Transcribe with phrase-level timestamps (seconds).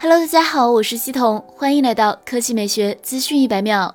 [0.00, 3.92] Hello，大家好，我是西彤，欢迎来到科技美学资讯一百秒。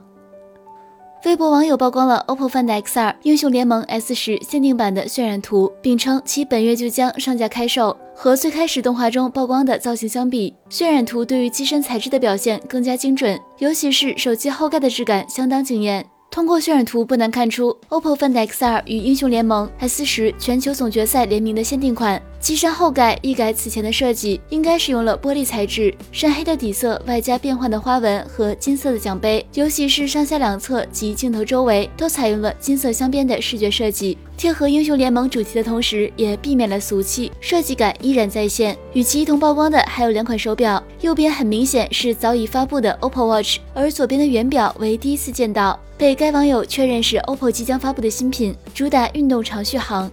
[1.23, 7.95] 微博网友曝光了 OPPO Find X2 英雄联盟 S 十限定版的渲染图，并称其本月就将上架开售。
[8.13, 16.05] 和最开始动画中曝光的造型相比，渲染图对于机身材质的表现更加精准，尤其是手机后盖的质感相当惊艳。
[16.29, 22.21] 通过渲染图不难看出，OPPO Find X2 与英雄联盟 S 十全球总决赛联名的限定款。
[22.43, 38.77] 机身后盖一改此前的设计，应该使用了玻璃材质，深黑的底色外加变换的花纹和金色的奖杯，尤其是上下两侧及镜头周围都采用了金色镶边的视觉设计，贴合英雄联盟主题的同时，也避免了俗气，设计感依然在线。
[38.91, 50.11] 与其一同曝光的还有两款手表，右边很明显是早已发布的 OPPO Watch，而左边的圆表为第一次见到，被该网友确认是 OPPO 即将发布的新品，主打运动长续航。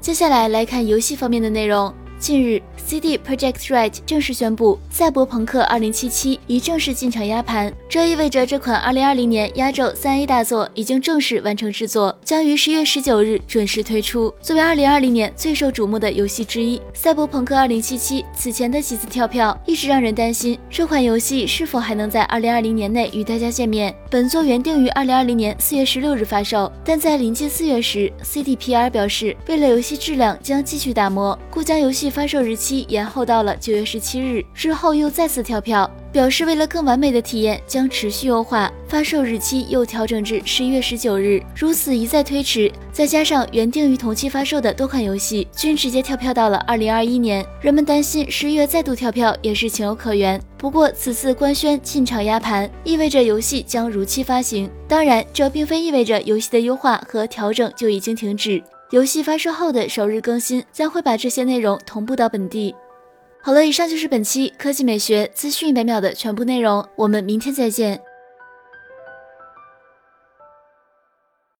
[0.00, 1.94] 接下来来看游戏方面的内容。
[2.20, 6.10] 近日，CD Projekt Red 正式宣布，《赛博朋克2077》
[6.46, 14.30] 已正式进场压盘，这意味着这款2020年压轴 3A 大作已经正式完成制作，将于十月十九日准时推出。
[14.42, 17.98] 作为2020年最受瞩目的游戏之一，《赛博朋克2077》
[18.36, 23.94] 此前的几次跳票一直让人担心这款游戏是否还能在2020年内与大家见面。
[24.10, 32.09] 本作原定于2020年4月16日发售，但在临近四月时，CDPR 表示，为了游戏质量将继续打磨，故将游戏。
[32.10, 41.40] 发售日期延后到了九月十七日，之后又再次跳票，表示为了更完美的体验将持续优化，发售日期又调整至十一月十九日。
[41.54, 50.40] 如此一再推迟，再加上原定于同期发售的多款游戏均直接跳票到了二零二一年，人们担心十月再度跳票也是情有可原。
[50.58, 54.70] 不过此次官宣进场压盘，意味着游戏将如期发行。
[54.86, 58.62] 当然，这并非意味着游戏的优化和调整就已经停止。
[58.90, 62.74] 游戏发售后的首日更新将会把这些内容同步到本地。
[63.40, 68.00] 好了，以上就是本期科技美学资讯一百秒的全部内容，我们明天再见。